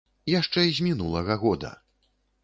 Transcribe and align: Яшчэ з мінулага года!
Яшчэ 0.39 0.63
з 0.77 0.85
мінулага 0.87 1.35
года! 1.43 1.71